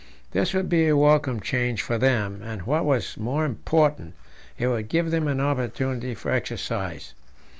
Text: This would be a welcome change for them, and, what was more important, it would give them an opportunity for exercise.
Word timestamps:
This 0.31 0.55
would 0.55 0.67
be 0.67 0.87
a 0.87 0.97
welcome 0.97 1.41
change 1.41 1.83
for 1.83 1.99
them, 1.99 2.41
and, 2.41 2.63
what 2.63 2.85
was 2.85 3.17
more 3.17 3.45
important, 3.45 4.15
it 4.57 4.65
would 4.67 4.89
give 4.89 5.11
them 5.11 5.27
an 5.27 5.39
opportunity 5.39 6.15
for 6.15 6.31
exercise. 6.31 7.13